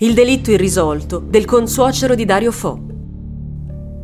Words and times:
Il 0.00 0.14
delitto 0.14 0.52
irrisolto 0.52 1.18
del 1.18 1.44
consuocero 1.44 2.14
di 2.14 2.24
Dario 2.24 2.52
Fo. 2.52 2.78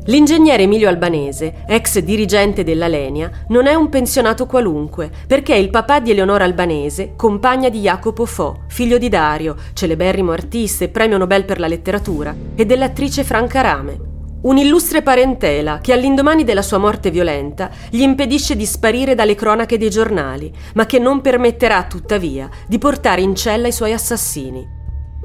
L'ingegnere 0.07 0.65
Emilio 0.65 0.89
Albanese, 0.89 1.63
ex 1.69 2.01
dirigente 2.01 2.65
della 2.65 2.89
Lenia, 2.89 3.31
non 3.51 3.69
è 3.69 3.75
un 3.75 3.89
pensionato 3.91 4.47
qualunque, 4.47 5.09
perché 5.29 5.55
è 5.55 5.57
il 5.57 5.71
papà 5.71 6.01
di 6.01 6.11
Eleonora 6.11 6.43
Albanese, 6.43 7.13
compagna 7.15 7.69
di 7.69 7.79
Jacopo 7.79 8.27
Fo, 8.27 8.65
figlio 8.67 8.99
di 8.99 9.09
Dario, 9.09 9.55
celeberrimo 9.73 10.33
artista 10.33 10.83
e 10.83 10.89
premio 10.89 11.17
Nobel 11.17 11.45
per 11.45 11.61
la 11.61 11.69
letteratura, 11.69 12.35
e 12.57 12.67
dell'attrice 12.67 13.23
Franca 13.23 13.61
Rame. 13.61 14.01
Un'illustre 14.43 15.01
parentela 15.01 15.79
che 15.79 15.93
all'indomani 15.93 16.43
della 16.43 16.63
sua 16.63 16.79
morte 16.79 17.13
violenta 17.13 17.71
gli 17.89 18.01
impedisce 18.01 18.57
di 18.57 18.67
sparire 18.67 19.15
dalle 19.15 19.37
cronache 19.37 19.79
dei 19.79 19.91
giornali, 19.91 20.53
ma 20.75 20.87
che 20.87 20.99
non 20.99 21.21
permetterà 21.21 21.85
tuttavia 21.85 22.51
di 22.67 22.79
portare 22.79 23.21
in 23.21 23.37
cella 23.37 23.69
i 23.69 23.73
suoi 23.73 23.93
assassini. 23.93 24.74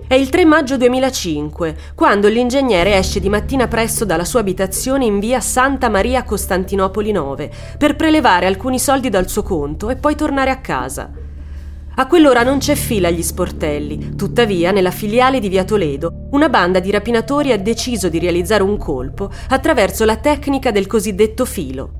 È 0.08 0.14
il 0.14 0.30
3 0.30 0.46
maggio 0.46 0.78
2005, 0.78 1.76
quando 1.96 2.28
l'ingegnere 2.28 2.96
esce 2.96 3.20
di 3.20 3.30
mattina 3.30 3.68
presto 3.68 4.06
dalla 4.06 4.26
sua 4.26 4.40
abitazione 4.40 5.06
in 5.06 5.20
via 5.20 5.40
Santa 5.40 5.90
Maria 5.90 6.24
Costantinopoli 6.24 7.12
9 7.12 7.52
per 7.78 7.96
prelevare 7.96 8.46
alcuni 8.46 8.80
soldi 8.80 9.10
dal 9.10 9.30
suo 9.30 9.44
conto 9.44 9.90
e 9.90 9.96
poi 9.96 10.16
tornare 10.16 10.50
a 10.50 10.58
casa. 10.58 11.12
A 11.96 12.08
quell'ora 12.08 12.44
non 12.44 12.60
c'è 12.60 12.76
fila 12.76 13.10
agli 13.10 13.22
sportelli, 13.22 14.16
tuttavia 14.16 14.72
nella 14.72 14.92
filiale 14.92 15.40
di 15.40 15.50
Via 15.50 15.64
Toledo 15.64 16.28
una 16.32 16.50
banda 16.50 16.80
di 16.80 16.92
rapinatori 16.92 17.52
ha 17.52 17.58
deciso 17.58 18.10
di 18.10 18.20
realizzare 18.20 18.64
un 18.64 18.78
colpo 18.78 19.30
attraverso 19.50 20.06
la 20.06 20.16
tecnica 20.16 20.72
del 20.72 20.88
cosiddetto 20.88 21.46
filo. 21.46 21.92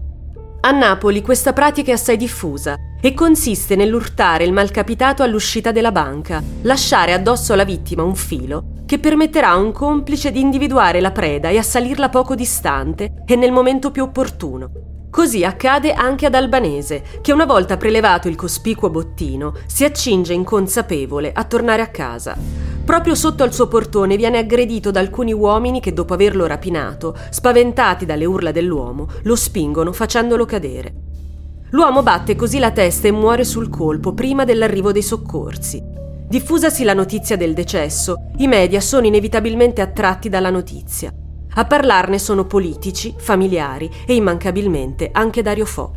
A 0.62 0.72
Napoli 0.72 1.22
questa 1.22 1.54
pratica 1.54 1.92
è 1.92 1.94
assai 1.94 2.18
diffusa 2.18 2.76
e 3.02 3.14
consiste 3.14 3.76
nell'urtare 3.76 4.44
il 4.44 4.54
malcapitato 4.54 5.24
all'uscita 5.24 5.72
della 5.72 5.92
banca, 5.92 6.44
lasciare 6.64 7.14
addosso 7.14 7.54
alla 7.54 7.64
vittima 7.64 8.04
un 8.04 8.16
filo 8.16 8.78
che 8.90 8.98
permetterà 8.98 9.50
a 9.50 9.58
un 9.58 9.72
complice 9.72 10.32
di 10.32 10.40
individuare 10.40 11.00
la 11.00 11.12
preda 11.12 11.50
e 11.50 11.60
assalirla 11.60 12.10
poco 12.10 12.34
distante 12.34 13.22
e 13.24 13.36
nel 13.36 13.52
momento 13.52 13.92
più 13.92 14.02
opportuno. 14.02 14.72
Così 15.12 15.44
accade 15.44 15.94
anche 15.94 16.26
ad 16.26 16.34
Albanese, 16.34 17.04
che 17.22 17.32
una 17.32 17.46
volta 17.46 17.78
prelevato 17.78 18.28
il 18.28 18.36
cospicuo 18.36 18.90
bottino 18.90 19.54
si 19.68 19.84
accinge 19.84 20.34
inconsapevole 20.34 21.32
a 21.32 21.44
tornare 21.44 21.84
a 21.84 21.88
casa. 21.90 22.36
Proprio 22.84 23.14
sotto 23.14 23.44
al 23.44 23.54
suo 23.54 23.68
portone 23.68 24.18
viene 24.18 24.40
aggredito 24.40 24.90
da 24.90 25.00
alcuni 25.00 25.34
uomini 25.34 25.80
che 25.80 25.94
dopo 25.94 26.16
averlo 26.16 26.48
rapinato, 26.48 27.16
spaventati 27.30 28.08
dalle 28.08 28.26
urla 28.26 28.52
dell'uomo, 28.52 29.08
lo 29.22 29.36
spingono 29.36 29.94
facendolo 29.94 30.46
cadere. 30.46 31.09
L'uomo 31.72 32.02
batte 32.02 32.36
così 32.36 32.58
la 32.58 32.72
testa 32.72 33.08
e 33.08 33.12
muore 33.12 33.44
sul 33.44 33.70
colpo 33.70 34.14
prima 34.14 34.44
dell'arrivo 34.44 34.92
dei 34.92 35.04
soccorsi. 35.04 35.80
Diffusasi 36.28 36.84
la 36.84 36.96
notizia 36.96 37.38
del 37.38 37.54
decesso, 37.54 38.32
i 38.38 38.48
media 38.48 38.82
sono 38.82 39.06
inevitabilmente 39.06 39.82
attratti 39.82 40.30
dalla 40.30 40.50
notizia. 40.50 41.14
A 41.54 41.66
parlarne 41.66 42.18
sono 42.18 42.46
politici, 42.46 43.14
familiari 43.16 43.90
e 44.08 44.16
immancabilmente 44.16 45.10
anche 45.12 45.44
Dario 45.44 45.66
Fo. 45.66 45.94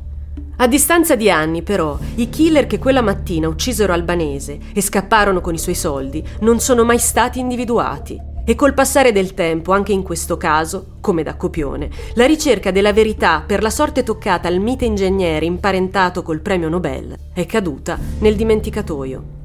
A 0.59 0.67
distanza 0.67 1.17
di 1.17 1.31
anni, 1.31 1.63
però, 1.63 1.99
i 2.17 2.29
killer 2.29 2.67
che 2.67 2.79
quella 2.79 3.01
mattina 3.01 3.49
uccisero 3.49 3.95
Albanese 3.95 4.59
e 4.75 4.83
scapparono 4.83 5.41
con 5.41 5.55
i 5.55 5.59
suoi 5.59 5.75
soldi 5.75 6.23
non 6.41 6.61
sono 6.61 6.85
mai 6.85 6.99
stati 6.99 7.39
individuati. 7.39 8.32
E 8.45 8.57
col 8.57 8.75
passare 8.75 9.13
del 9.13 9.35
tempo, 9.35 9.73
anche 9.73 9.93
in 9.93 10.03
questo 10.03 10.37
caso, 10.37 10.97
come 11.01 11.23
da 11.23 11.37
copione, 11.37 11.89
la 12.15 12.27
ricerca 12.27 12.73
della 12.73 12.93
verità 12.93 13.45
per 13.47 13.63
la 13.63 13.71
sorte 13.71 14.03
toccata 14.03 14.49
al 14.49 14.59
mite 14.59 14.85
ingegnere 14.85 15.45
imparentato 15.45 16.23
col 16.23 16.41
premio 16.41 16.69
Nobel 16.69 17.17
è 17.33 17.47
caduta 17.47 17.97
nel 18.19 18.35
dimenticatoio. 18.35 19.42